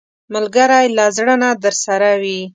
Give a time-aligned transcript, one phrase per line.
[0.33, 2.41] ملګری له زړه نه درسره وي